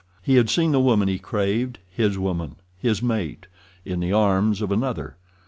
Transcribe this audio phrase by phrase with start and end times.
[0.23, 5.15] He had seen the woman he craved—his woman—his mate—in the arms of another.